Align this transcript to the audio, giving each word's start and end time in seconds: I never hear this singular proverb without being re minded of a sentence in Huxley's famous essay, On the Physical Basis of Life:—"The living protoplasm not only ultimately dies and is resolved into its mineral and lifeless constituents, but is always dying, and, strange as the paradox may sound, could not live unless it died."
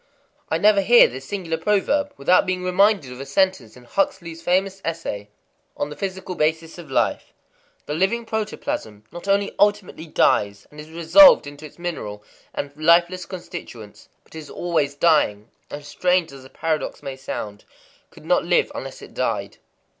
I 0.49 0.57
never 0.57 0.81
hear 0.81 1.07
this 1.07 1.25
singular 1.25 1.59
proverb 1.59 2.11
without 2.17 2.47
being 2.47 2.63
re 2.63 2.71
minded 2.71 3.11
of 3.11 3.19
a 3.21 3.25
sentence 3.27 3.77
in 3.77 3.83
Huxley's 3.83 4.41
famous 4.41 4.81
essay, 4.83 5.29
On 5.77 5.91
the 5.91 5.95
Physical 5.95 6.33
Basis 6.33 6.79
of 6.79 6.89
Life:—"The 6.89 7.93
living 7.93 8.25
protoplasm 8.25 9.03
not 9.11 9.27
only 9.27 9.53
ultimately 9.59 10.07
dies 10.07 10.65
and 10.71 10.79
is 10.79 10.89
resolved 10.89 11.45
into 11.45 11.67
its 11.67 11.77
mineral 11.77 12.23
and 12.51 12.73
lifeless 12.75 13.27
constituents, 13.27 14.09
but 14.23 14.33
is 14.33 14.49
always 14.49 14.95
dying, 14.95 15.51
and, 15.69 15.85
strange 15.85 16.31
as 16.31 16.41
the 16.41 16.49
paradox 16.49 17.03
may 17.03 17.15
sound, 17.15 17.63
could 18.09 18.25
not 18.25 18.43
live 18.43 18.71
unless 18.73 19.03
it 19.03 19.13
died." 19.13 19.57